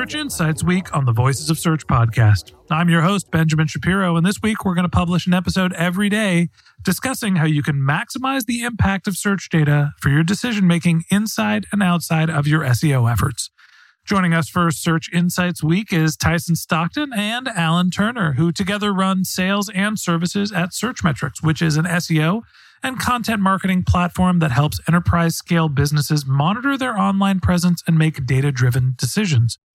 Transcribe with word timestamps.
Search 0.00 0.14
Insights 0.14 0.64
Week 0.64 0.96
on 0.96 1.04
the 1.04 1.12
Voices 1.12 1.50
of 1.50 1.58
Search 1.58 1.86
podcast. 1.86 2.52
I'm 2.70 2.88
your 2.88 3.02
host, 3.02 3.30
Benjamin 3.30 3.66
Shapiro, 3.66 4.16
and 4.16 4.24
this 4.24 4.40
week 4.40 4.64
we're 4.64 4.74
going 4.74 4.86
to 4.86 4.88
publish 4.88 5.26
an 5.26 5.34
episode 5.34 5.74
every 5.74 6.08
day 6.08 6.48
discussing 6.80 7.36
how 7.36 7.44
you 7.44 7.62
can 7.62 7.74
maximize 7.74 8.46
the 8.46 8.62
impact 8.62 9.06
of 9.06 9.18
search 9.18 9.50
data 9.50 9.92
for 10.00 10.08
your 10.08 10.22
decision 10.22 10.66
making 10.66 11.04
inside 11.10 11.66
and 11.70 11.82
outside 11.82 12.30
of 12.30 12.46
your 12.46 12.62
SEO 12.62 13.12
efforts. 13.12 13.50
Joining 14.06 14.32
us 14.32 14.48
for 14.48 14.70
Search 14.70 15.12
Insights 15.12 15.62
Week 15.62 15.92
is 15.92 16.16
Tyson 16.16 16.56
Stockton 16.56 17.12
and 17.14 17.46
Alan 17.48 17.90
Turner, 17.90 18.32
who 18.32 18.52
together 18.52 18.94
run 18.94 19.26
sales 19.26 19.68
and 19.68 19.98
services 19.98 20.50
at 20.50 20.70
Searchmetrics, 20.70 21.42
which 21.42 21.60
is 21.60 21.76
an 21.76 21.84
SEO 21.84 22.40
and 22.82 22.98
content 22.98 23.42
marketing 23.42 23.84
platform 23.86 24.38
that 24.38 24.50
helps 24.50 24.80
enterprise 24.88 25.36
scale 25.36 25.68
businesses 25.68 26.24
monitor 26.24 26.78
their 26.78 26.98
online 26.98 27.38
presence 27.38 27.82
and 27.86 27.98
make 27.98 28.24
data 28.24 28.50
driven 28.50 28.94
decisions. 28.96 29.58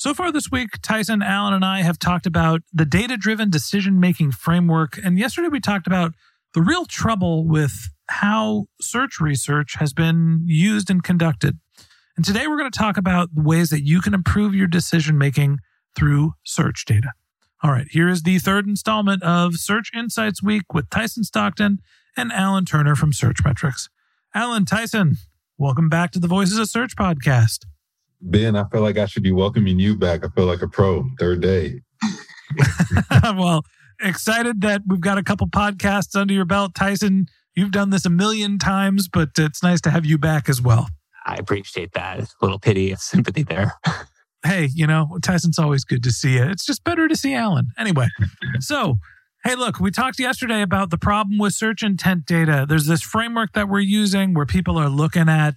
So 0.00 0.14
far 0.14 0.32
this 0.32 0.50
week, 0.50 0.80
Tyson, 0.80 1.20
Alan, 1.20 1.52
and 1.52 1.62
I 1.62 1.82
have 1.82 1.98
talked 1.98 2.24
about 2.24 2.62
the 2.72 2.86
data 2.86 3.18
driven 3.18 3.50
decision 3.50 4.00
making 4.00 4.32
framework. 4.32 4.98
And 5.04 5.18
yesterday 5.18 5.48
we 5.48 5.60
talked 5.60 5.86
about 5.86 6.14
the 6.54 6.62
real 6.62 6.86
trouble 6.86 7.46
with 7.46 7.90
how 8.08 8.68
search 8.80 9.20
research 9.20 9.74
has 9.74 9.92
been 9.92 10.40
used 10.46 10.88
and 10.88 11.04
conducted. 11.04 11.58
And 12.16 12.24
today 12.24 12.46
we're 12.46 12.56
going 12.56 12.70
to 12.70 12.78
talk 12.78 12.96
about 12.96 13.28
ways 13.34 13.68
that 13.68 13.82
you 13.82 14.00
can 14.00 14.14
improve 14.14 14.54
your 14.54 14.66
decision 14.66 15.18
making 15.18 15.58
through 15.94 16.32
search 16.44 16.86
data. 16.86 17.10
All 17.62 17.70
right, 17.70 17.88
here 17.90 18.08
is 18.08 18.22
the 18.22 18.38
third 18.38 18.66
installment 18.66 19.22
of 19.22 19.56
Search 19.56 19.90
Insights 19.94 20.42
Week 20.42 20.72
with 20.72 20.88
Tyson 20.88 21.24
Stockton 21.24 21.78
and 22.16 22.32
Alan 22.32 22.64
Turner 22.64 22.96
from 22.96 23.12
Searchmetrics. 23.12 23.90
Alan, 24.34 24.64
Tyson, 24.64 25.18
welcome 25.58 25.90
back 25.90 26.10
to 26.12 26.18
the 26.18 26.26
Voices 26.26 26.56
of 26.56 26.70
Search 26.70 26.96
podcast. 26.96 27.66
Ben, 28.20 28.56
I 28.56 28.64
feel 28.68 28.82
like 28.82 28.98
I 28.98 29.06
should 29.06 29.22
be 29.22 29.32
welcoming 29.32 29.78
you 29.78 29.96
back. 29.96 30.24
I 30.24 30.28
feel 30.28 30.46
like 30.46 30.62
a 30.62 30.68
pro. 30.68 31.04
Third 31.18 31.40
day. 31.40 31.80
well, 33.22 33.64
excited 34.00 34.60
that 34.62 34.82
we've 34.86 35.00
got 35.00 35.18
a 35.18 35.22
couple 35.22 35.48
podcasts 35.48 36.14
under 36.14 36.34
your 36.34 36.44
belt. 36.44 36.74
Tyson, 36.74 37.26
you've 37.54 37.72
done 37.72 37.90
this 37.90 38.04
a 38.04 38.10
million 38.10 38.58
times, 38.58 39.08
but 39.08 39.30
it's 39.38 39.62
nice 39.62 39.80
to 39.82 39.90
have 39.90 40.04
you 40.04 40.18
back 40.18 40.48
as 40.48 40.60
well. 40.60 40.88
I 41.26 41.34
appreciate 41.34 41.92
that. 41.92 42.18
It's 42.18 42.34
a 42.40 42.44
little 42.44 42.58
pity, 42.58 42.92
of 42.92 43.00
sympathy 43.00 43.42
there. 43.42 43.74
Hey, 44.42 44.70
you 44.74 44.86
know, 44.86 45.18
Tyson's 45.22 45.58
always 45.58 45.84
good 45.84 46.02
to 46.02 46.10
see 46.10 46.36
you. 46.36 46.44
It's 46.44 46.64
just 46.64 46.82
better 46.82 47.08
to 47.08 47.14
see 47.14 47.34
Alan. 47.34 47.72
Anyway, 47.76 48.08
so 48.58 48.96
hey, 49.44 49.54
look, 49.54 49.80
we 49.80 49.90
talked 49.90 50.18
yesterday 50.18 50.62
about 50.62 50.88
the 50.88 50.96
problem 50.96 51.38
with 51.38 51.52
search 51.52 51.82
intent 51.82 52.24
data. 52.24 52.64
There's 52.66 52.86
this 52.86 53.02
framework 53.02 53.52
that 53.52 53.68
we're 53.68 53.80
using 53.80 54.32
where 54.32 54.46
people 54.46 54.78
are 54.78 54.88
looking 54.88 55.28
at 55.28 55.56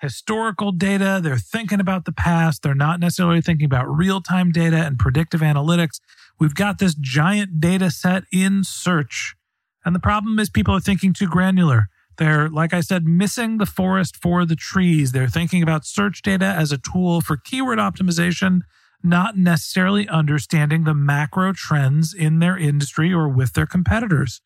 historical 0.00 0.72
data, 0.72 1.20
they're 1.22 1.38
thinking 1.38 1.80
about 1.80 2.04
the 2.04 2.12
past, 2.12 2.62
they're 2.62 2.74
not 2.74 3.00
necessarily 3.00 3.40
thinking 3.40 3.66
about 3.66 3.86
real 3.86 4.20
time 4.20 4.50
data 4.50 4.76
and 4.76 4.98
predictive 4.98 5.40
analytics. 5.40 6.00
We've 6.38 6.54
got 6.54 6.78
this 6.78 6.94
giant 6.94 7.60
data 7.60 7.90
set 7.90 8.24
in 8.32 8.64
search. 8.64 9.34
And 9.84 9.94
the 9.94 10.00
problem 10.00 10.38
is 10.38 10.50
people 10.50 10.74
are 10.74 10.80
thinking 10.80 11.12
too 11.12 11.28
granular. 11.28 11.88
They're, 12.16 12.48
like 12.48 12.74
I 12.74 12.80
said, 12.80 13.06
missing 13.06 13.58
the 13.58 13.66
forest 13.66 14.16
for 14.16 14.44
the 14.44 14.56
trees. 14.56 15.12
They're 15.12 15.28
thinking 15.28 15.62
about 15.62 15.86
search 15.86 16.22
data 16.22 16.46
as 16.46 16.72
a 16.72 16.78
tool 16.78 17.20
for 17.20 17.36
keyword 17.36 17.78
optimization, 17.78 18.60
not 19.02 19.38
necessarily 19.38 20.08
understanding 20.08 20.84
the 20.84 20.94
macro 20.94 21.52
trends 21.52 22.12
in 22.12 22.38
their 22.38 22.58
industry 22.58 23.12
or 23.12 23.28
with 23.28 23.54
their 23.54 23.66
competitors. 23.66 24.42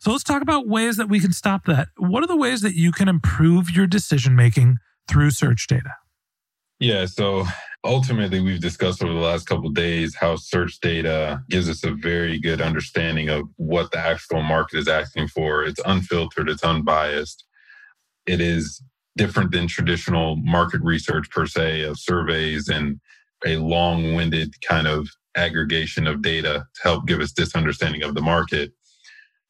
So 0.00 0.12
let's 0.12 0.24
talk 0.24 0.42
about 0.42 0.68
ways 0.68 0.96
that 0.96 1.08
we 1.08 1.20
can 1.20 1.32
stop 1.32 1.64
that. 1.66 1.88
What 1.96 2.22
are 2.22 2.28
the 2.28 2.36
ways 2.36 2.60
that 2.60 2.74
you 2.74 2.92
can 2.92 3.08
improve 3.08 3.70
your 3.70 3.86
decision 3.86 4.36
making 4.36 4.76
through 5.08 5.30
search 5.30 5.66
data? 5.66 5.94
Yeah. 6.78 7.06
So 7.06 7.44
ultimately, 7.84 8.40
we've 8.40 8.60
discussed 8.60 9.02
over 9.02 9.12
the 9.12 9.18
last 9.18 9.48
couple 9.48 9.68
days 9.70 10.14
how 10.14 10.36
search 10.36 10.78
data 10.80 11.42
gives 11.50 11.68
us 11.68 11.82
a 11.82 11.90
very 11.90 12.38
good 12.38 12.60
understanding 12.60 13.28
of 13.28 13.42
what 13.56 13.90
the 13.90 13.98
actual 13.98 14.42
market 14.42 14.78
is 14.78 14.88
asking 14.88 15.28
for. 15.28 15.64
It's 15.64 15.80
unfiltered, 15.84 16.48
it's 16.48 16.62
unbiased. 16.62 17.44
It 18.26 18.40
is 18.40 18.80
different 19.16 19.50
than 19.50 19.66
traditional 19.66 20.36
market 20.36 20.80
research, 20.82 21.28
per 21.30 21.46
se, 21.46 21.82
of 21.82 21.98
surveys 21.98 22.68
and 22.68 23.00
a 23.44 23.56
long 23.56 24.14
winded 24.14 24.54
kind 24.62 24.86
of 24.86 25.08
aggregation 25.36 26.06
of 26.06 26.22
data 26.22 26.66
to 26.74 26.82
help 26.82 27.06
give 27.06 27.20
us 27.20 27.32
this 27.32 27.56
understanding 27.56 28.02
of 28.02 28.14
the 28.14 28.20
market. 28.20 28.72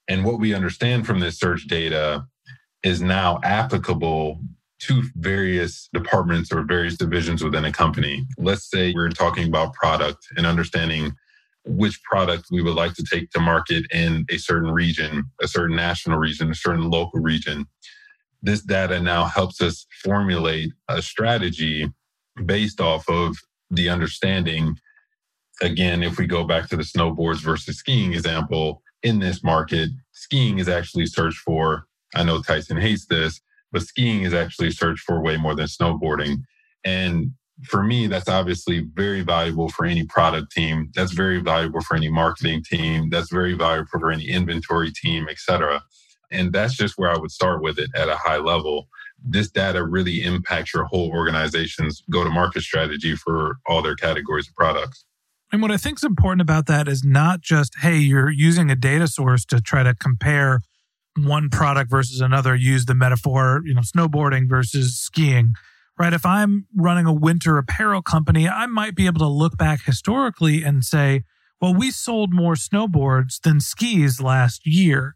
And 0.09 0.25
what 0.25 0.41
we 0.41 0.55
understand 0.55 1.07
from 1.07 1.21
this 1.21 1.39
search 1.39 1.67
data 1.67 2.25
is 2.83 3.03
now 3.03 3.41
applicable 3.43 4.41
to 4.81 5.03
various 5.17 5.89
departments 5.93 6.53
or 6.53 6.63
various 6.63 6.97
divisions 6.97 7.43
within 7.43 7.65
a 7.65 7.73
company. 7.73 8.27
Let's 8.39 8.71
say 8.71 8.93
we're 8.95 9.11
talking 9.11 9.49
about 9.49 9.75
product 9.75 10.27
and 10.37 10.47
understanding 10.47 11.13
which 11.65 12.03
product 12.05 12.47
we 12.51 12.63
would 12.63 12.77
like 12.77 12.95
to 12.95 13.03
take 13.03 13.31
to 13.31 13.41
market 13.41 13.85
in 13.93 14.25
a 14.31 14.39
certain 14.39 14.71
region, 14.71 15.25
a 15.43 15.49
certain 15.49 15.77
national 15.77 16.19
region, 16.19 16.51
a 16.51 16.55
certain 16.55 16.89
local 16.89 17.21
region. 17.21 17.67
This 18.41 18.63
data 18.63 19.01
now 19.01 19.25
helps 19.25 19.61
us 19.61 19.85
formulate 20.03 20.73
a 20.89 21.03
strategy 21.03 21.93
based 22.47 22.81
off 22.81 23.09
of 23.09 23.37
the 23.71 23.89
understanding 23.89 24.79
again, 25.61 26.03
if 26.03 26.19
we 26.19 26.27
go 26.27 26.45
back 26.45 26.69
to 26.69 26.77
the 26.77 26.83
snowboards 26.83 27.41
versus 27.41 27.79
skiing 27.79 28.13
example, 28.13 28.83
in 29.03 29.19
this 29.19 29.43
market, 29.45 29.91
skiing 30.13 30.59
is 30.59 30.69
actually 30.69 31.07
searched 31.07 31.39
for. 31.39 31.87
I 32.15 32.25
know 32.25 32.43
Tyson 32.43 32.79
hates 32.79 33.07
this, 33.07 33.41
but 33.73 33.83
skiing 33.83 34.23
is 34.23 34.35
actually 34.35 34.71
searched 34.71 35.05
for 35.05 35.23
way 35.23 35.37
more 35.37 35.55
than 35.55 35.67
snowboarding. 35.67 36.39
And 36.85 37.33
for 37.65 37.83
me, 37.83 38.07
that's 38.07 38.29
obviously 38.29 38.87
very 38.95 39.23
valuable 39.23 39.69
for 39.69 39.85
any 39.85 40.05
product 40.05 40.53
team. 40.53 40.91
That's 40.95 41.13
very 41.13 41.41
valuable 41.41 41.81
for 41.81 41.97
any 41.97 42.09
marketing 42.09 42.63
team. 42.65 43.11
That's 43.11 43.31
very 43.33 43.55
valuable 43.55 43.89
for 43.91 44.11
any 44.11 44.29
inventory 44.29 44.93
team, 44.93 45.27
et 45.29 45.39
cetera. 45.39 45.83
And 46.31 46.53
that's 46.53 46.77
just 46.77 46.99
where 46.99 47.11
I 47.11 47.19
would 47.19 47.31
start 47.31 47.63
with 47.63 47.79
it 47.79 47.91
at 47.97 48.09
a 48.09 48.17
high 48.17 48.37
level. 48.37 48.89
This 49.25 49.51
data 49.51 49.85
really 49.85 50.23
impacts 50.23 50.73
your 50.73 50.85
whole 50.85 51.11
organization's 51.11 52.05
go 52.11 52.23
to 52.23 52.31
market 52.31 52.63
strategy 52.63 53.17
for 53.17 53.59
all 53.67 53.83
their 53.83 53.97
categories 53.97 54.49
of 54.49 54.55
products. 54.55 55.05
And 55.51 55.63
what 55.63 55.71
I 55.71 55.79
think 55.79 55.99
is 55.99 56.05
important 56.05 56.43
about 56.43 56.67
that 56.67 56.89
is 56.89 57.03
not 57.05 57.41
just, 57.41 57.77
hey, 57.81 57.97
you're 57.97 58.31
using 58.31 58.71
a 58.71 58.77
data 58.77 59.09
source 59.09 59.45
to 59.47 59.61
try 59.61 59.83
to 59.83 59.95
compare 59.95 60.61
one 61.17 61.49
product 61.49 61.91
versus 61.91 62.21
another, 62.21 62.55
use 62.55 62.85
the 62.85 62.95
metaphor, 62.95 63.63
you 63.65 63.75
know, 63.75 63.81
snowboarding 63.81 64.49
versus 64.49 65.01
skiing, 65.01 65.55
right? 65.99 66.13
If 66.13 66.27
I'm 66.27 66.67
running 66.77 67.07
a 67.07 67.13
winter 67.13 67.57
apparel 67.57 68.03
company, 68.03 68.49
I 68.49 68.67
might 68.67 68.95
be 68.95 69.07
able 69.07 69.21
to 69.21 69.29
look 69.29 69.57
back 69.57 69.85
historically 69.85 70.63
and 70.63 70.85
say, 70.85 71.25
well, 71.61 71.75
we 71.75 71.91
sold 71.91 72.33
more 72.33 72.55
snowboards 72.55 73.41
than 73.41 73.61
skis 73.61 74.21
last 74.21 74.67
year. 74.67 75.15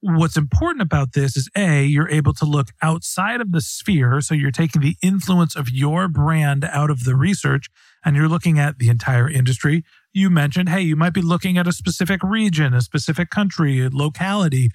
What's 0.00 0.36
important 0.36 0.82
about 0.82 1.12
this 1.14 1.36
is 1.36 1.50
A, 1.56 1.84
you're 1.84 2.10
able 2.10 2.34
to 2.34 2.44
look 2.44 2.68
outside 2.80 3.40
of 3.40 3.52
the 3.52 3.60
sphere. 3.60 4.20
So 4.20 4.34
you're 4.34 4.50
taking 4.50 4.82
the 4.82 4.96
influence 5.02 5.56
of 5.56 5.70
your 5.70 6.08
brand 6.08 6.64
out 6.64 6.90
of 6.90 7.04
the 7.04 7.16
research 7.16 7.68
and 8.04 8.16
you're 8.16 8.28
looking 8.28 8.58
at 8.58 8.78
the 8.78 8.88
entire 8.88 9.28
industry. 9.28 9.84
You 10.12 10.30
mentioned, 10.30 10.68
hey, 10.68 10.82
you 10.82 10.96
might 10.96 11.14
be 11.14 11.22
looking 11.22 11.58
at 11.58 11.66
a 11.66 11.72
specific 11.72 12.22
region, 12.22 12.74
a 12.74 12.80
specific 12.80 13.30
country, 13.30 13.80
a 13.80 13.90
locality. 13.90 14.70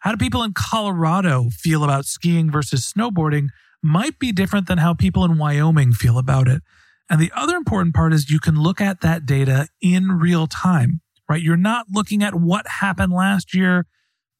How 0.00 0.10
do 0.10 0.16
people 0.16 0.42
in 0.42 0.52
Colorado 0.52 1.48
feel 1.50 1.84
about 1.84 2.06
skiing 2.06 2.50
versus 2.50 2.92
snowboarding 2.92 3.48
might 3.82 4.18
be 4.18 4.32
different 4.32 4.68
than 4.68 4.78
how 4.78 4.94
people 4.94 5.24
in 5.24 5.38
Wyoming 5.38 5.92
feel 5.92 6.18
about 6.18 6.48
it. 6.48 6.62
And 7.10 7.20
the 7.20 7.32
other 7.34 7.56
important 7.56 7.94
part 7.94 8.12
is 8.12 8.30
you 8.30 8.38
can 8.38 8.54
look 8.54 8.80
at 8.80 9.00
that 9.00 9.26
data 9.26 9.68
in 9.80 10.12
real 10.12 10.46
time, 10.46 11.00
right? 11.28 11.42
You're 11.42 11.56
not 11.56 11.86
looking 11.90 12.22
at 12.22 12.34
what 12.34 12.66
happened 12.66 13.12
last 13.12 13.54
year. 13.54 13.86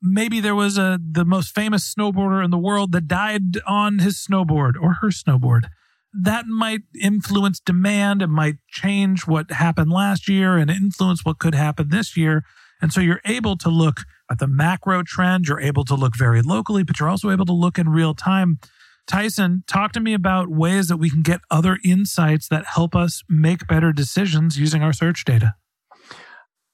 Maybe 0.00 0.40
there 0.40 0.54
was 0.54 0.78
a 0.78 0.98
the 1.02 1.24
most 1.24 1.54
famous 1.54 1.92
snowboarder 1.92 2.44
in 2.44 2.50
the 2.50 2.58
world 2.58 2.92
that 2.92 3.08
died 3.08 3.58
on 3.66 3.98
his 3.98 4.16
snowboard 4.16 4.72
or 4.80 4.94
her 4.94 5.08
snowboard 5.08 5.64
that 6.12 6.46
might 6.46 6.82
influence 7.00 7.60
demand. 7.60 8.22
It 8.22 8.28
might 8.28 8.56
change 8.68 9.26
what 9.26 9.50
happened 9.50 9.90
last 9.90 10.28
year 10.28 10.56
and 10.56 10.70
influence 10.70 11.24
what 11.24 11.38
could 11.38 11.54
happen 11.54 11.88
this 11.88 12.16
year. 12.16 12.44
And 12.80 12.92
so 12.92 13.00
you're 13.00 13.20
able 13.24 13.56
to 13.58 13.68
look 13.68 14.00
at 14.30 14.38
the 14.38 14.48
macro 14.48 15.02
trend. 15.02 15.46
You're 15.46 15.60
able 15.60 15.84
to 15.84 15.94
look 15.94 16.16
very 16.16 16.42
locally, 16.42 16.82
but 16.82 16.98
you're 16.98 17.08
also 17.08 17.30
able 17.30 17.46
to 17.46 17.52
look 17.52 17.78
in 17.78 17.88
real 17.88 18.14
time. 18.14 18.58
Tyson, 19.06 19.64
talk 19.66 19.92
to 19.92 20.00
me 20.00 20.14
about 20.14 20.48
ways 20.48 20.88
that 20.88 20.96
we 20.96 21.10
can 21.10 21.22
get 21.22 21.40
other 21.50 21.78
insights 21.84 22.48
that 22.48 22.64
help 22.66 22.94
us 22.94 23.22
make 23.28 23.66
better 23.66 23.92
decisions 23.92 24.58
using 24.58 24.82
our 24.82 24.92
search 24.92 25.24
data. 25.24 25.54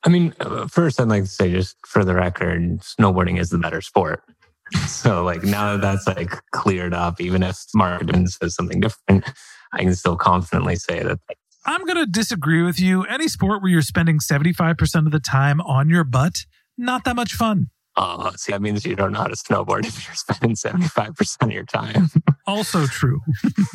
I 0.04 0.10
mean, 0.10 0.34
uh, 0.40 0.66
first, 0.68 1.00
I'd 1.00 1.08
like 1.08 1.24
to 1.24 1.28
say, 1.28 1.50
just 1.50 1.76
for 1.86 2.04
the 2.04 2.14
record, 2.14 2.80
snowboarding 2.80 3.38
is 3.38 3.50
the 3.50 3.58
better 3.58 3.80
sport. 3.80 4.22
So 4.86 5.24
like 5.24 5.42
now 5.42 5.76
that 5.76 5.80
that's 5.80 6.06
like 6.06 6.32
cleared 6.52 6.94
up, 6.94 7.20
even 7.20 7.42
if 7.42 7.58
marketing 7.74 8.26
says 8.26 8.54
something 8.54 8.80
different, 8.80 9.24
I 9.72 9.78
can 9.82 9.94
still 9.94 10.16
confidently 10.16 10.76
say 10.76 11.02
that. 11.02 11.18
I'm 11.66 11.84
going 11.84 11.98
to 11.98 12.06
disagree 12.06 12.62
with 12.62 12.80
you. 12.80 13.04
Any 13.04 13.28
sport 13.28 13.62
where 13.62 13.70
you're 13.70 13.82
spending 13.82 14.18
75% 14.20 15.06
of 15.06 15.12
the 15.12 15.20
time 15.20 15.60
on 15.60 15.90
your 15.90 16.04
butt, 16.04 16.46
not 16.78 17.04
that 17.04 17.16
much 17.16 17.34
fun. 17.34 17.68
Oh, 17.96 18.30
see, 18.36 18.52
that 18.52 18.62
means 18.62 18.86
you 18.86 18.94
don't 18.94 19.12
know 19.12 19.18
how 19.18 19.26
to 19.26 19.34
snowboard 19.34 19.80
if 19.84 20.06
you're 20.06 20.14
spending 20.14 20.54
75% 20.54 21.42
of 21.42 21.50
your 21.50 21.64
time. 21.64 22.08
also 22.46 22.86
true. 22.86 23.20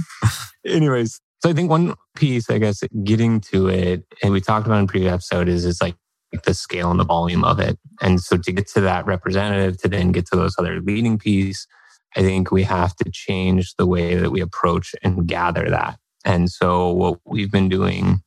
Anyways, 0.65 1.19
so 1.43 1.49
I 1.49 1.53
think 1.53 1.69
one 1.69 1.93
piece, 2.15 2.49
I 2.49 2.57
guess, 2.57 2.83
getting 3.03 3.41
to 3.51 3.67
it, 3.67 4.05
and 4.23 4.31
we 4.31 4.39
talked 4.39 4.65
about 4.65 4.79
in 4.79 4.87
previous 4.87 5.11
episode 5.11 5.49
is, 5.49 5.65
is 5.65 5.81
like 5.81 5.95
the 6.43 6.53
scale 6.53 6.89
and 6.89 6.99
the 6.99 7.05
volume 7.05 7.43
of 7.43 7.59
it. 7.59 7.77
And 8.01 8.19
so 8.19 8.37
to 8.37 8.51
get 8.51 8.67
to 8.69 8.81
that 8.81 9.05
representative, 9.05 9.79
to 9.81 9.87
then 9.87 10.11
get 10.11 10.25
to 10.27 10.35
those 10.35 10.55
other 10.57 10.81
leading 10.81 11.19
piece, 11.19 11.67
I 12.15 12.21
think 12.21 12.51
we 12.51 12.63
have 12.63 12.95
to 12.97 13.11
change 13.11 13.75
the 13.75 13.85
way 13.85 14.15
that 14.15 14.31
we 14.31 14.41
approach 14.41 14.95
and 15.03 15.27
gather 15.27 15.69
that. 15.69 15.97
And 16.25 16.49
so 16.51 16.89
what 16.89 17.19
we've 17.25 17.51
been 17.51 17.69
doing 17.69 18.21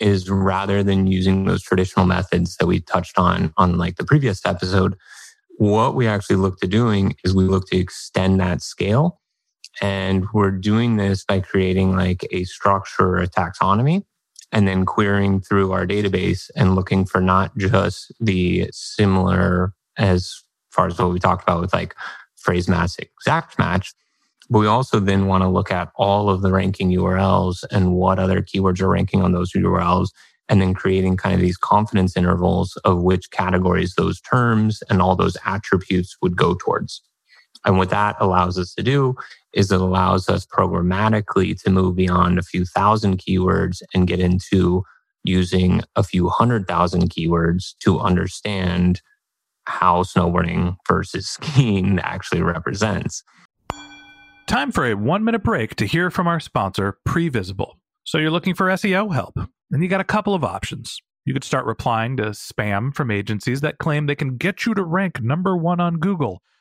is 0.00 0.28
rather 0.28 0.82
than 0.82 1.06
using 1.06 1.44
those 1.44 1.62
traditional 1.62 2.06
methods 2.06 2.56
that 2.56 2.66
we 2.66 2.80
touched 2.80 3.18
on 3.18 3.52
on 3.56 3.78
like 3.78 3.96
the 3.96 4.04
previous 4.04 4.44
episode, 4.44 4.96
what 5.56 5.94
we 5.94 6.06
actually 6.06 6.36
look 6.36 6.58
to 6.60 6.66
doing 6.66 7.14
is 7.24 7.34
we 7.34 7.44
look 7.44 7.68
to 7.68 7.78
extend 7.78 8.40
that 8.40 8.62
scale. 8.62 9.20
And 9.80 10.26
we're 10.32 10.50
doing 10.50 10.96
this 10.96 11.24
by 11.24 11.40
creating 11.40 11.96
like 11.96 12.26
a 12.32 12.44
structure, 12.44 13.16
a 13.16 13.28
taxonomy 13.28 14.04
and 14.52 14.66
then 14.66 14.86
querying 14.86 15.40
through 15.40 15.72
our 15.72 15.86
database 15.86 16.50
and 16.56 16.74
looking 16.74 17.04
for 17.04 17.20
not 17.20 17.56
just 17.56 18.12
the 18.20 18.68
similar 18.72 19.72
as 19.96 20.42
far 20.70 20.86
as 20.86 20.98
what 20.98 21.12
we 21.12 21.18
talked 21.18 21.42
about 21.42 21.60
with 21.60 21.72
like 21.72 21.94
phrase 22.36 22.68
match, 22.68 22.92
exact 22.98 23.58
match, 23.58 23.92
but 24.48 24.60
we 24.60 24.66
also 24.66 25.00
then 25.00 25.26
want 25.26 25.42
to 25.42 25.48
look 25.48 25.70
at 25.70 25.90
all 25.96 26.30
of 26.30 26.40
the 26.40 26.52
ranking 26.52 26.90
URLs 26.90 27.64
and 27.70 27.94
what 27.94 28.18
other 28.18 28.40
keywords 28.40 28.80
are 28.80 28.88
ranking 28.88 29.22
on 29.22 29.32
those 29.32 29.52
URLs 29.52 30.08
and 30.48 30.62
then 30.62 30.72
creating 30.72 31.16
kind 31.16 31.34
of 31.34 31.40
these 31.40 31.58
confidence 31.58 32.16
intervals 32.16 32.76
of 32.84 33.02
which 33.02 33.30
categories 33.30 33.94
those 33.96 34.20
terms 34.20 34.82
and 34.88 35.02
all 35.02 35.14
those 35.14 35.36
attributes 35.44 36.16
would 36.22 36.36
go 36.36 36.54
towards. 36.54 37.02
And 37.66 37.76
what 37.76 37.90
that 37.90 38.16
allows 38.18 38.58
us 38.58 38.72
to 38.74 38.82
do 38.82 39.16
is 39.52 39.72
it 39.72 39.80
allows 39.80 40.28
us 40.28 40.46
programmatically 40.46 41.60
to 41.62 41.70
move 41.70 41.96
beyond 41.96 42.38
a 42.38 42.42
few 42.42 42.64
thousand 42.64 43.18
keywords 43.18 43.82
and 43.94 44.06
get 44.06 44.20
into 44.20 44.82
using 45.24 45.82
a 45.96 46.02
few 46.02 46.28
hundred 46.28 46.66
thousand 46.66 47.10
keywords 47.10 47.74
to 47.80 47.98
understand 47.98 49.00
how 49.66 50.02
snowboarding 50.02 50.76
versus 50.86 51.28
skiing 51.40 51.98
actually 52.00 52.42
represents. 52.42 53.22
Time 54.46 54.72
for 54.72 54.86
a 54.86 54.94
one 54.94 55.24
minute 55.24 55.42
break 55.42 55.76
to 55.76 55.86
hear 55.86 56.10
from 56.10 56.26
our 56.26 56.40
sponsor, 56.40 56.98
Previsible. 57.06 57.72
So 58.04 58.16
you're 58.16 58.30
looking 58.30 58.54
for 58.54 58.68
SEO 58.68 59.12
help, 59.12 59.36
and 59.70 59.82
you 59.82 59.88
got 59.88 60.00
a 60.00 60.04
couple 60.04 60.34
of 60.34 60.42
options. 60.42 60.98
You 61.26 61.34
could 61.34 61.44
start 61.44 61.66
replying 61.66 62.16
to 62.16 62.30
spam 62.30 62.94
from 62.94 63.10
agencies 63.10 63.60
that 63.60 63.76
claim 63.76 64.06
they 64.06 64.14
can 64.14 64.38
get 64.38 64.64
you 64.64 64.72
to 64.72 64.82
rank 64.82 65.20
number 65.20 65.54
one 65.54 65.80
on 65.80 65.98
Google 65.98 66.40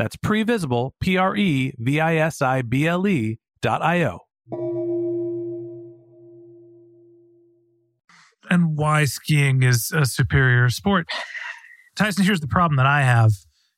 that's 0.00 0.16
previsible, 0.16 0.92
P 1.00 1.16
R 1.16 1.36
E 1.36 1.74
V 1.78 2.00
I 2.00 2.16
S 2.16 2.40
I 2.40 2.62
B 2.62 2.86
L 2.86 3.06
E 3.06 3.38
dot 3.60 3.82
I 3.82 4.04
O. 4.04 4.20
And 8.48 8.76
why 8.76 9.04
skiing 9.04 9.62
is 9.62 9.92
a 9.94 10.04
superior 10.04 10.70
sport. 10.70 11.06
Tyson, 11.96 12.24
here's 12.24 12.40
the 12.40 12.48
problem 12.48 12.76
that 12.76 12.86
I 12.86 13.02
have. 13.02 13.32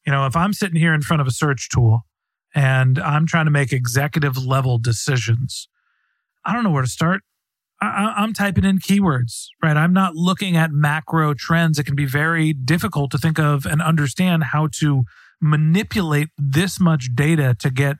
You 0.06 0.12
know, 0.12 0.26
if 0.26 0.34
I'm 0.34 0.52
sitting 0.52 0.76
here 0.76 0.94
in 0.94 1.02
front 1.02 1.20
of 1.20 1.26
a 1.26 1.30
search 1.30 1.68
tool 1.68 2.06
and 2.54 2.98
I'm 2.98 3.26
trying 3.26 3.46
to 3.46 3.50
make 3.50 3.72
executive 3.72 4.36
level 4.36 4.78
decisions. 4.78 5.68
I 6.44 6.52
don't 6.52 6.64
know 6.64 6.70
where 6.70 6.82
to 6.82 6.88
start. 6.88 7.22
I, 7.80 8.14
I'm 8.16 8.32
typing 8.32 8.64
in 8.64 8.78
keywords, 8.78 9.46
right? 9.62 9.76
I'm 9.76 9.92
not 9.92 10.14
looking 10.14 10.56
at 10.56 10.70
macro 10.70 11.34
trends. 11.34 11.78
It 11.78 11.84
can 11.84 11.96
be 11.96 12.06
very 12.06 12.52
difficult 12.52 13.10
to 13.12 13.18
think 13.18 13.38
of 13.38 13.66
and 13.66 13.82
understand 13.82 14.44
how 14.44 14.68
to 14.78 15.02
manipulate 15.42 16.28
this 16.38 16.80
much 16.80 17.10
data 17.14 17.54
to 17.58 17.70
get 17.70 17.96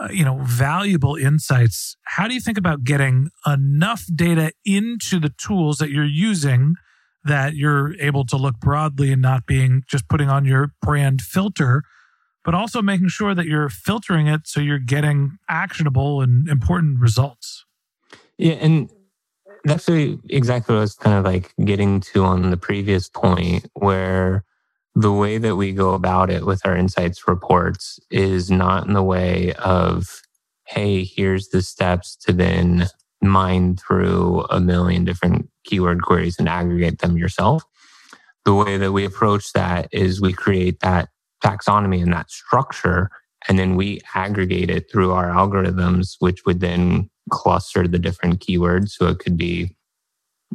uh, 0.00 0.08
you 0.10 0.24
know 0.24 0.40
valuable 0.42 1.16
insights. 1.16 1.96
How 2.04 2.26
do 2.26 2.34
you 2.34 2.40
think 2.40 2.58
about 2.58 2.84
getting 2.84 3.30
enough 3.46 4.04
data 4.14 4.52
into 4.64 5.20
the 5.20 5.30
tools 5.30 5.78
that 5.78 5.90
you're 5.90 6.04
using 6.04 6.74
that 7.24 7.54
you're 7.54 7.94
able 8.00 8.24
to 8.24 8.36
look 8.36 8.58
broadly 8.58 9.12
and 9.12 9.20
not 9.20 9.44
being 9.44 9.82
just 9.86 10.08
putting 10.08 10.30
on 10.30 10.44
your 10.44 10.72
brand 10.80 11.20
filter 11.20 11.82
but 12.44 12.54
also 12.54 12.80
making 12.80 13.08
sure 13.08 13.34
that 13.34 13.44
you're 13.44 13.68
filtering 13.68 14.26
it 14.26 14.42
so 14.46 14.60
you're 14.60 14.78
getting 14.78 15.36
actionable 15.50 16.22
and 16.22 16.48
important 16.48 16.98
results? 16.98 17.66
Yeah 18.38 18.54
and 18.54 18.88
that's 19.64 19.88
exactly 19.88 20.74
what 20.74 20.78
I 20.78 20.82
was 20.82 20.94
kind 20.94 21.18
of 21.18 21.24
like 21.24 21.52
getting 21.64 22.00
to 22.00 22.24
on 22.24 22.50
the 22.50 22.56
previous 22.56 23.08
point, 23.08 23.68
where 23.74 24.44
the 24.98 25.12
way 25.12 25.38
that 25.38 25.54
we 25.54 25.72
go 25.72 25.94
about 25.94 26.28
it 26.28 26.44
with 26.44 26.60
our 26.64 26.76
insights 26.76 27.28
reports 27.28 28.00
is 28.10 28.50
not 28.50 28.84
in 28.88 28.94
the 28.94 29.02
way 29.02 29.52
of, 29.54 30.22
hey, 30.66 31.04
here's 31.04 31.50
the 31.50 31.62
steps 31.62 32.16
to 32.16 32.32
then 32.32 32.86
mine 33.22 33.76
through 33.76 34.44
a 34.50 34.58
million 34.58 35.04
different 35.04 35.48
keyword 35.64 36.02
queries 36.02 36.36
and 36.40 36.48
aggregate 36.48 36.98
them 36.98 37.16
yourself. 37.16 37.62
The 38.44 38.54
way 38.54 38.76
that 38.76 38.90
we 38.90 39.04
approach 39.04 39.52
that 39.52 39.88
is 39.92 40.20
we 40.20 40.32
create 40.32 40.80
that 40.80 41.10
taxonomy 41.44 42.02
and 42.02 42.12
that 42.12 42.32
structure, 42.32 43.08
and 43.48 43.56
then 43.56 43.76
we 43.76 44.00
aggregate 44.16 44.68
it 44.68 44.90
through 44.90 45.12
our 45.12 45.28
algorithms, 45.28 46.16
which 46.18 46.44
would 46.44 46.58
then 46.58 47.08
cluster 47.30 47.86
the 47.86 48.00
different 48.00 48.40
keywords. 48.40 48.88
So 48.88 49.06
it 49.06 49.20
could 49.20 49.36
be 49.36 49.76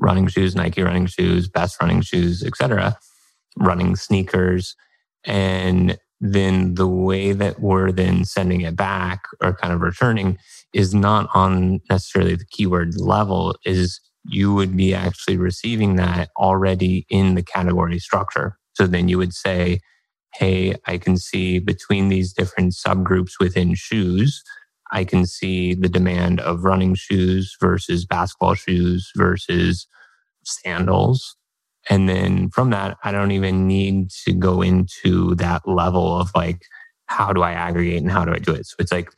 running 0.02 0.28
shoes, 0.28 0.54
Nike 0.54 0.82
running 0.82 1.06
shoes, 1.06 1.48
best 1.48 1.80
running 1.82 2.02
shoes, 2.02 2.44
etc., 2.44 2.98
running 3.58 3.96
sneakers. 3.96 4.76
And 5.26 5.98
then 6.20 6.76
the 6.76 6.88
way 6.88 7.34
that 7.34 7.60
we're 7.60 7.92
then 7.92 8.24
sending 8.26 8.62
it 8.62 8.76
back 8.76 9.24
or 9.42 9.54
kind 9.54 9.74
of 9.74 9.82
returning 9.82 10.38
is 10.74 10.94
not 10.94 11.30
on 11.34 11.82
necessarily 11.90 12.36
the 12.36 12.46
keyword 12.46 13.00
level, 13.00 13.56
is 13.66 14.00
you 14.26 14.54
would 14.54 14.76
be 14.78 14.94
actually 14.94 15.38
receiving 15.38 15.98
that 15.98 16.30
already 16.38 17.06
in 17.10 17.36
the 17.36 17.44
category 17.44 18.00
structure. 18.00 18.58
So 18.74 18.88
then 18.88 19.08
you 19.10 19.18
would 19.18 19.34
say, 19.34 19.80
hey, 20.34 20.76
I 20.88 20.98
can 20.98 21.18
see 21.18 21.60
between 21.60 22.10
these 22.10 22.34
different 22.34 22.74
subgroups 22.74 23.34
within 23.40 23.76
shoes, 23.76 24.42
I 24.92 25.04
can 25.04 25.26
see 25.26 25.74
the 25.74 25.90
demand 25.90 26.40
of 26.40 26.64
running 26.64 26.96
shoes 26.96 27.56
versus 27.60 28.06
basketball 28.06 28.56
shoes 28.56 29.12
versus 29.16 29.88
sandals. 30.44 31.36
And 31.90 32.08
then 32.08 32.50
from 32.50 32.70
that, 32.70 32.98
I 33.04 33.12
don't 33.12 33.32
even 33.32 33.68
need 33.68 34.10
to 34.26 34.34
go 34.34 34.62
into 34.62 35.36
that 35.36 35.68
level 35.68 36.18
of 36.20 36.32
like, 36.36 36.62
how 37.08 37.34
do 37.34 37.42
I 37.42 37.52
aggregate 37.52 38.02
and 38.02 38.12
how 38.12 38.26
do 38.26 38.32
I 38.32 38.40
do 38.40 38.54
it? 38.54 38.66
So 38.66 38.76
it's 38.80 38.92
like 38.92 39.10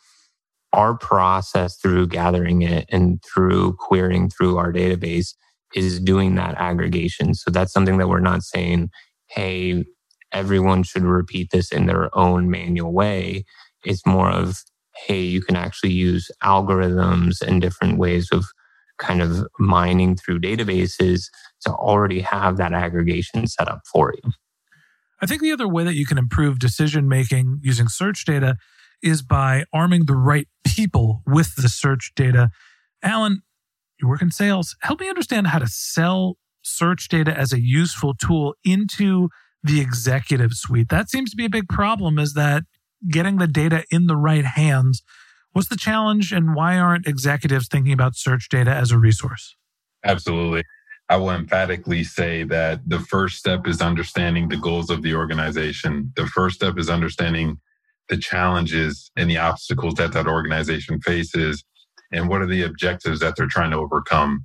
our 0.74 0.98
process 0.98 1.77
through 1.77 2.07
gathering 2.07 2.62
it 2.62 2.86
and 2.89 3.24
through 3.24 3.74
querying 3.79 4.29
through 4.29 4.57
our 4.57 4.74
database 4.74 5.34
is 5.74 6.00
doing 6.00 6.36
that 6.36 6.55
aggregation. 6.57 7.34
So 7.34 7.51
that's 7.51 7.72
something 7.72 7.98
that 7.98 8.10
we're 8.10 8.19
not 8.19 8.43
saying, 8.43 8.89
hey, 9.27 9.86
everyone 10.31 10.84
should 10.84 11.03
repeat 11.03 11.50
this 11.51 11.72
in 11.72 11.86
their 11.86 12.15
own 12.17 12.50
manual 12.50 12.91
way. 12.91 13.45
It's 13.84 14.05
more 14.05 14.29
of 14.29 14.63
hey, 15.07 15.22
you 15.22 15.41
can 15.41 15.55
actually 15.55 15.91
use 15.91 16.31
algorithms 16.43 17.41
and 17.41 17.62
different 17.62 17.98
ways 17.98 18.29
of 18.31 18.45
kind 18.97 19.21
of 19.21 19.47
mining 19.59 20.15
through 20.15 20.39
databases 20.39 21.23
to 21.61 21.71
already 21.71 22.21
have 22.21 22.57
that 22.57 22.73
aggregation 22.73 23.47
set 23.47 23.67
up 23.67 23.81
for 23.91 24.13
you. 24.13 24.31
I 25.21 25.25
think 25.25 25.41
the 25.41 25.51
other 25.51 25.67
way 25.67 25.83
that 25.83 25.95
you 25.95 26.05
can 26.05 26.17
improve 26.17 26.59
decision 26.59 27.07
making 27.07 27.59
using 27.63 27.87
search 27.87 28.25
data 28.25 28.57
is 29.01 29.21
by 29.21 29.65
arming 29.73 30.05
the 30.05 30.15
right 30.15 30.47
people 30.65 31.21
with 31.25 31.55
the 31.55 31.69
search 31.69 32.11
data. 32.15 32.49
Alan, 33.03 33.41
you 33.99 34.07
work 34.07 34.21
in 34.21 34.31
sales. 34.31 34.75
Help 34.81 34.99
me 34.99 35.09
understand 35.09 35.47
how 35.47 35.59
to 35.59 35.67
sell 35.67 36.37
search 36.63 37.07
data 37.07 37.37
as 37.37 37.53
a 37.53 37.61
useful 37.61 38.13
tool 38.13 38.55
into 38.63 39.29
the 39.63 39.79
executive 39.79 40.53
suite. 40.53 40.89
That 40.89 41.09
seems 41.09 41.31
to 41.31 41.37
be 41.37 41.45
a 41.45 41.49
big 41.49 41.69
problem 41.69 42.19
is 42.19 42.33
that 42.33 42.63
getting 43.09 43.37
the 43.37 43.47
data 43.47 43.83
in 43.91 44.07
the 44.07 44.17
right 44.17 44.45
hands. 44.45 45.03
What's 45.55 45.69
the 45.69 45.77
challenge 45.77 46.33
and 46.33 46.53
why 46.53 46.77
aren't 46.77 47.07
executives 47.07 47.69
thinking 47.69 47.93
about 47.93 48.17
search 48.17 48.50
data 48.50 48.71
as 48.71 48.91
a 48.91 48.97
resource? 48.97 49.55
Absolutely. 50.03 50.65
I 51.07 51.15
will 51.15 51.29
emphatically 51.29 52.03
say 52.03 52.43
that 52.43 52.81
the 52.85 53.00
first 53.00 53.38
step 53.38 53.65
is 53.65 53.81
understanding 53.81 54.50
the 54.50 54.57
goals 54.57 54.89
of 54.89 55.01
the 55.01 55.15
organization. 55.15 56.12
The 56.17 56.27
first 56.27 56.57
step 56.57 56.77
is 56.77 56.89
understanding 56.89 57.57
the 58.09 58.17
challenges 58.17 59.09
and 59.15 59.29
the 59.29 59.38
obstacles 59.38 59.93
that 59.93 60.12
that 60.12 60.27
organization 60.27 61.00
faces 61.00 61.63
and 62.12 62.27
what 62.27 62.41
are 62.41 62.47
the 62.47 62.63
objectives 62.63 63.21
that 63.21 63.38
they're 63.38 63.47
trying 63.47 63.71
to 63.71 63.77
overcome. 63.77 64.43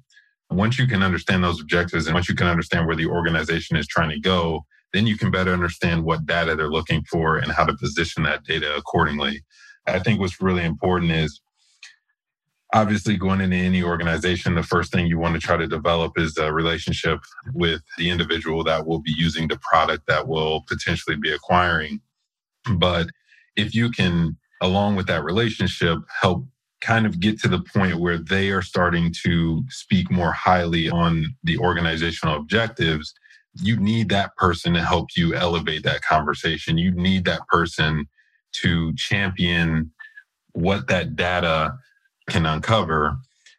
Once 0.49 0.79
you 0.79 0.87
can 0.87 1.03
understand 1.03 1.43
those 1.43 1.61
objectives 1.61 2.07
and 2.07 2.15
once 2.15 2.29
you 2.29 2.37
can 2.37 2.47
understand 2.47 2.87
where 2.87 2.95
the 2.95 3.07
organization 3.07 3.77
is 3.77 3.89
trying 3.89 4.11
to 4.11 4.21
go, 4.21 4.65
then 4.93 5.09
you 5.09 5.19
can 5.19 5.33
better 5.33 5.53
understand 5.53 6.05
what 6.05 6.25
data 6.25 6.55
they're 6.55 6.71
looking 6.71 7.03
for 7.11 7.37
and 7.37 7.51
how 7.51 7.65
to 7.65 7.77
position 7.77 8.23
that 8.23 8.45
data 8.45 8.77
accordingly. 8.77 9.43
I 9.95 10.01
think 10.01 10.21
what's 10.21 10.41
really 10.41 10.65
important 10.65 11.13
is 11.13 11.41
obviously 12.73 13.17
going 13.17 13.41
into 13.41 13.57
any 13.57 13.83
organization, 13.83 14.55
the 14.55 14.63
first 14.63 14.93
thing 14.93 15.07
you 15.07 15.19
want 15.19 15.35
to 15.35 15.41
try 15.41 15.57
to 15.57 15.67
develop 15.67 16.19
is 16.19 16.37
a 16.39 16.53
relationship 16.53 17.21
with 17.53 17.83
the 17.99 18.11
individual 18.11 18.63
that 18.65 18.87
will 18.87 19.01
be 19.01 19.15
using 19.17 19.49
the 19.49 19.59
product 19.59 20.07
that 20.07 20.29
will 20.29 20.63
potentially 20.69 21.17
be 21.17 21.33
acquiring. 21.33 22.01
But 22.77 23.09
if 23.57 23.75
you 23.75 23.91
can, 23.91 24.37
along 24.61 24.97
with 24.97 25.07
that 25.09 25.25
relationship, 25.25 25.99
help 26.21 26.47
kind 26.81 27.07
of 27.07 27.21
get 27.21 27.39
to 27.41 27.49
the 27.49 27.61
point 27.61 28.01
where 28.01 28.19
they 28.19 28.51
are 28.51 28.63
starting 28.63 29.13
to 29.25 29.63
speak 29.69 30.11
more 30.11 30.33
highly 30.33 30.89
on 30.89 31.27
the 31.45 31.59
organizational 31.59 32.37
objectives, 32.37 33.13
you 33.55 33.77
need 33.77 34.09
that 34.11 34.35
person 34.37 34.75
to 34.75 34.83
help 34.83 35.09
you 35.17 35.35
elevate 35.35 35.83
that 35.83 36.03
conversation. 36.03 36.79
You 36.79 36.93
need 36.93 37.25
that 37.25 37.47
person 37.49 38.07
to 38.63 38.95
champion 38.95 39.91
what 40.53 40.89
that 40.89 41.17
data 41.17 41.75
can 42.29 42.47
uncover. 42.47 43.17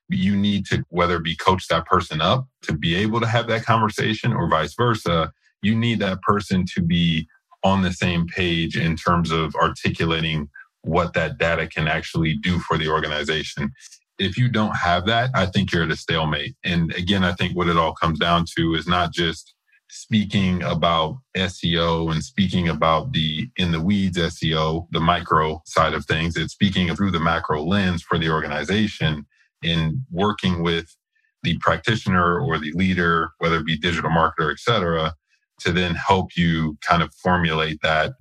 You 0.09 0.35
need 0.35 0.65
to, 0.67 0.83
whether 0.89 1.17
it 1.17 1.23
be 1.23 1.35
coach 1.35 1.67
that 1.67 1.85
person 1.85 2.21
up 2.21 2.47
to 2.63 2.73
be 2.73 2.95
able 2.95 3.19
to 3.21 3.27
have 3.27 3.47
that 3.47 3.65
conversation 3.65 4.33
or 4.33 4.49
vice 4.49 4.73
versa, 4.75 5.31
you 5.61 5.75
need 5.75 5.99
that 5.99 6.21
person 6.21 6.65
to 6.75 6.81
be 6.81 7.27
on 7.63 7.81
the 7.81 7.93
same 7.93 8.27
page 8.27 8.75
in 8.75 8.95
terms 8.95 9.31
of 9.31 9.55
articulating 9.55 10.49
what 10.81 11.13
that 11.13 11.37
data 11.37 11.67
can 11.67 11.87
actually 11.87 12.35
do 12.35 12.59
for 12.59 12.77
the 12.77 12.87
organization. 12.87 13.71
If 14.17 14.37
you 14.37 14.49
don't 14.49 14.75
have 14.75 15.05
that, 15.05 15.29
I 15.35 15.45
think 15.45 15.71
you're 15.71 15.83
at 15.83 15.91
a 15.91 15.95
stalemate. 15.95 16.55
And 16.63 16.93
again, 16.95 17.23
I 17.23 17.33
think 17.33 17.55
what 17.55 17.67
it 17.67 17.77
all 17.77 17.93
comes 17.93 18.19
down 18.19 18.45
to 18.57 18.73
is 18.75 18.87
not 18.87 19.13
just 19.13 19.53
speaking 19.93 20.63
about 20.63 21.17
SEO 21.35 22.13
and 22.13 22.23
speaking 22.23 22.69
about 22.69 23.11
the 23.11 23.49
in 23.57 23.73
the 23.73 23.81
weeds 23.81 24.17
SEO, 24.17 24.87
the 24.91 25.01
micro 25.01 25.61
side 25.65 25.93
of 25.93 26.05
things. 26.05 26.37
It's 26.37 26.53
speaking 26.53 26.95
through 26.95 27.11
the 27.11 27.19
macro 27.19 27.61
lens 27.61 28.01
for 28.01 28.17
the 28.17 28.29
organization 28.29 29.25
in 29.61 30.05
working 30.09 30.63
with 30.63 30.95
the 31.43 31.57
practitioner 31.57 32.39
or 32.39 32.57
the 32.57 32.71
leader, 32.71 33.31
whether 33.39 33.57
it 33.57 33.65
be 33.65 33.77
digital 33.77 34.09
marketer, 34.09 34.49
et 34.49 34.59
cetera, 34.59 35.13
to 35.59 35.73
then 35.73 35.95
help 35.95 36.37
you 36.37 36.77
kind 36.81 37.03
of 37.03 37.13
formulate 37.13 37.79
that 37.83 38.13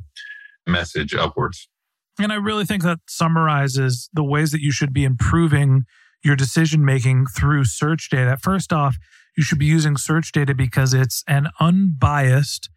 message 0.66 1.14
upwards. 1.14 1.68
And 2.18 2.32
I 2.32 2.36
really 2.36 2.64
think 2.64 2.82
that 2.82 2.98
summarizes 3.08 4.10
the 4.12 4.24
ways 4.24 4.50
that 4.50 4.60
you 4.60 4.72
should 4.72 4.92
be 4.92 5.04
improving 5.04 5.84
your 6.24 6.34
decision 6.34 6.84
making 6.84 7.26
through 7.26 7.64
search 7.64 8.10
data. 8.10 8.36
First 8.36 8.72
off, 8.72 8.96
you 9.36 9.42
should 9.42 9.58
be 9.58 9.66
using 9.66 9.96
search 9.96 10.32
data 10.32 10.54
because 10.54 10.94
it's 10.94 11.24
an 11.26 11.48
unbiased, 11.60 12.68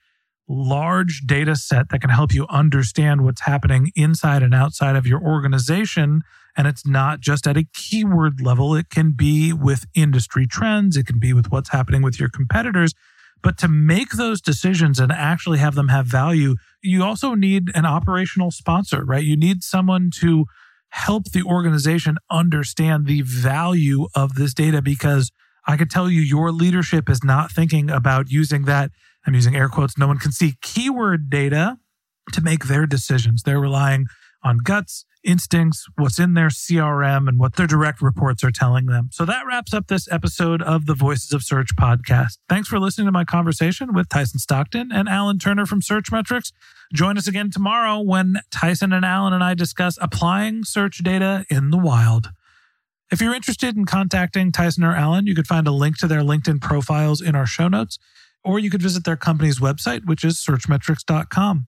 large 0.47 1.21
data 1.25 1.55
set 1.55 1.89
that 1.89 2.01
can 2.01 2.09
help 2.09 2.33
you 2.33 2.45
understand 2.49 3.23
what's 3.23 3.41
happening 3.41 3.91
inside 3.95 4.43
and 4.43 4.53
outside 4.53 4.95
of 4.95 5.07
your 5.07 5.21
organization. 5.21 6.21
And 6.55 6.67
it's 6.67 6.85
not 6.85 7.19
just 7.19 7.47
at 7.47 7.57
a 7.57 7.65
keyword 7.73 8.41
level, 8.41 8.75
it 8.75 8.89
can 8.89 9.11
be 9.11 9.53
with 9.53 9.85
industry 9.95 10.45
trends, 10.45 10.97
it 10.97 11.07
can 11.07 11.19
be 11.19 11.33
with 11.33 11.51
what's 11.51 11.69
happening 11.69 12.01
with 12.01 12.19
your 12.19 12.29
competitors. 12.29 12.93
But 13.41 13.57
to 13.57 13.67
make 13.67 14.11
those 14.11 14.39
decisions 14.39 14.99
and 14.99 15.11
actually 15.11 15.57
have 15.57 15.75
them 15.75 15.89
have 15.89 16.05
value, 16.05 16.55
you 16.81 17.03
also 17.03 17.35
need 17.35 17.69
an 17.75 17.85
operational 17.85 18.51
sponsor, 18.51 19.03
right? 19.03 19.23
You 19.23 19.35
need 19.35 19.63
someone 19.63 20.11
to 20.21 20.45
help 20.89 21.31
the 21.31 21.43
organization 21.43 22.17
understand 22.29 23.05
the 23.05 23.21
value 23.21 24.07
of 24.15 24.35
this 24.35 24.53
data 24.53 24.81
because 24.81 25.31
I 25.65 25.77
could 25.77 25.89
tell 25.89 26.09
you 26.09 26.21
your 26.21 26.51
leadership 26.51 27.09
is 27.09 27.23
not 27.23 27.51
thinking 27.51 27.89
about 27.89 28.29
using 28.29 28.63
that. 28.63 28.91
I'm 29.25 29.33
using 29.33 29.55
air 29.55 29.69
quotes. 29.69 29.97
No 29.97 30.07
one 30.07 30.17
can 30.17 30.31
see 30.31 30.55
keyword 30.61 31.29
data 31.29 31.77
to 32.31 32.41
make 32.41 32.65
their 32.65 32.85
decisions. 32.85 33.43
They're 33.43 33.59
relying 33.59 34.07
on 34.43 34.57
guts, 34.57 35.05
instincts, 35.23 35.85
what's 35.97 36.19
in 36.19 36.33
their 36.33 36.49
CRM, 36.49 37.29
and 37.29 37.39
what 37.39 37.55
their 37.55 37.67
direct 37.67 38.01
reports 38.01 38.43
are 38.43 38.51
telling 38.51 38.87
them. 38.87 39.09
So 39.11 39.23
that 39.25 39.45
wraps 39.47 39.73
up 39.73 39.87
this 39.87 40.11
episode 40.11 40.61
of 40.61 40.85
the 40.85 40.95
Voices 40.95 41.31
of 41.31 41.43
Search 41.43 41.75
podcast. 41.77 42.39
Thanks 42.49 42.67
for 42.67 42.79
listening 42.79 43.05
to 43.05 43.11
my 43.11 43.23
conversation 43.23 43.93
with 43.93 44.09
Tyson 44.09 44.39
Stockton 44.39 44.91
and 44.91 45.07
Alan 45.07 45.39
Turner 45.39 45.65
from 45.65 45.81
Searchmetrics. 45.81 46.51
Join 46.93 47.17
us 47.17 47.27
again 47.27 47.49
tomorrow 47.49 48.01
when 48.01 48.41
Tyson 48.51 48.91
and 48.91 49.05
Alan 49.05 49.33
and 49.33 49.43
I 49.43 49.53
discuss 49.53 49.97
applying 50.01 50.65
search 50.65 50.97
data 51.03 51.45
in 51.49 51.69
the 51.69 51.77
wild. 51.77 52.31
If 53.11 53.21
you're 53.21 53.35
interested 53.35 53.77
in 53.77 53.85
contacting 53.85 54.51
Tyson 54.51 54.83
or 54.83 54.95
Alan, 54.95 55.27
you 55.27 55.35
could 55.35 55.47
find 55.47 55.67
a 55.67 55.71
link 55.71 55.97
to 55.99 56.07
their 56.07 56.21
LinkedIn 56.21 56.61
profiles 56.61 57.21
in 57.21 57.35
our 57.35 57.45
show 57.45 57.67
notes, 57.67 57.99
or 58.43 58.59
you 58.59 58.69
could 58.69 58.81
visit 58.81 59.03
their 59.05 59.17
company's 59.17 59.59
website, 59.59 60.05
which 60.05 60.23
is 60.23 60.43
searchmetrics.com. 60.43 61.67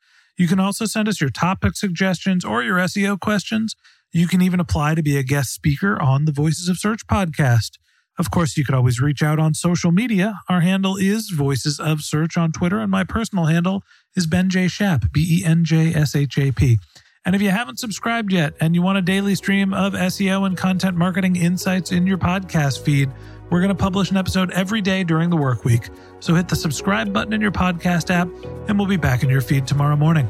You 0.37 0.47
can 0.47 0.59
also 0.59 0.85
send 0.85 1.07
us 1.07 1.21
your 1.21 1.29
topic 1.29 1.75
suggestions 1.75 2.43
or 2.43 2.63
your 2.63 2.77
SEO 2.77 3.19
questions. 3.19 3.75
You 4.11 4.27
can 4.27 4.41
even 4.41 4.59
apply 4.59 4.95
to 4.95 5.03
be 5.03 5.17
a 5.17 5.23
guest 5.23 5.53
speaker 5.53 6.01
on 6.01 6.25
the 6.25 6.31
Voices 6.31 6.67
of 6.67 6.77
Search 6.77 7.05
podcast. 7.07 7.77
Of 8.19 8.29
course, 8.29 8.57
you 8.57 8.65
could 8.65 8.75
always 8.75 8.99
reach 8.99 9.23
out 9.23 9.39
on 9.39 9.53
social 9.53 9.91
media. 9.91 10.39
Our 10.49 10.61
handle 10.61 10.97
is 10.97 11.29
Voices 11.29 11.79
of 11.79 12.01
Search 12.01 12.37
on 12.37 12.51
Twitter, 12.51 12.79
and 12.79 12.91
my 12.91 13.03
personal 13.03 13.45
handle 13.45 13.83
is 14.15 14.27
Ben 14.27 14.49
J. 14.49 14.67
Shap, 14.67 15.05
B 15.11 15.39
E 15.39 15.45
N 15.45 15.63
J 15.63 15.93
S 15.93 16.15
H 16.15 16.37
A 16.37 16.51
P. 16.51 16.77
And 17.23 17.35
if 17.35 17.41
you 17.41 17.49
haven't 17.49 17.79
subscribed 17.79 18.33
yet 18.33 18.53
and 18.59 18.73
you 18.73 18.81
want 18.81 18.97
a 18.97 19.01
daily 19.01 19.35
stream 19.35 19.73
of 19.73 19.93
SEO 19.93 20.45
and 20.45 20.57
content 20.57 20.97
marketing 20.97 21.35
insights 21.35 21.91
in 21.91 22.07
your 22.07 22.17
podcast 22.17 22.83
feed, 22.83 23.09
we're 23.51 23.59
going 23.59 23.69
to 23.69 23.75
publish 23.75 24.09
an 24.09 24.17
episode 24.17 24.49
every 24.51 24.81
day 24.81 25.03
during 25.03 25.29
the 25.29 25.37
work 25.37 25.65
week. 25.65 25.89
So 26.21 26.33
hit 26.33 26.47
the 26.47 26.55
subscribe 26.55 27.13
button 27.13 27.33
in 27.33 27.41
your 27.41 27.51
podcast 27.51 28.09
app, 28.09 28.29
and 28.67 28.79
we'll 28.79 28.87
be 28.87 28.97
back 28.97 29.21
in 29.21 29.29
your 29.29 29.41
feed 29.41 29.67
tomorrow 29.67 29.95
morning. 29.95 30.27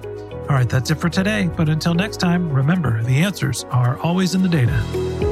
All 0.49 0.57
right, 0.57 0.67
that's 0.67 0.89
it 0.91 0.95
for 0.95 1.07
today. 1.07 1.49
But 1.55 1.69
until 1.69 1.93
next 1.93 2.17
time, 2.17 2.51
remember 2.51 3.01
the 3.03 3.19
answers 3.19 3.63
are 3.65 3.97
always 3.99 4.35
in 4.35 4.41
the 4.41 4.49
data. 4.49 5.30